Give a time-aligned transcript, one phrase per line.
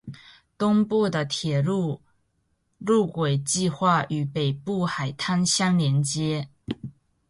[0.57, 2.01] 东部的铁路
[2.79, 6.49] 路轨计画与北部海滩相联接。